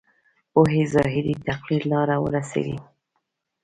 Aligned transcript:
پوهې 0.51 0.83
ظاهري 0.93 1.35
تقلید 1.47 1.83
لاره 1.91 2.15
ورسوي. 2.25 2.77